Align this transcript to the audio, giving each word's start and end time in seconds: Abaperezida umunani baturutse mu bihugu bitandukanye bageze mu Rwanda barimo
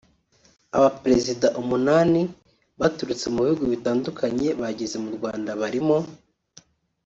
Abaperezida 0.77 1.47
umunani 1.61 2.21
baturutse 2.79 3.25
mu 3.33 3.39
bihugu 3.45 3.65
bitandukanye 3.73 4.47
bageze 4.61 4.95
mu 5.03 5.09
Rwanda 5.17 5.49
barimo 5.61 5.97